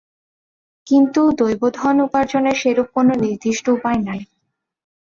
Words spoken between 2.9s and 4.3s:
কোনো নির্দিষ্ট উপায় নাই।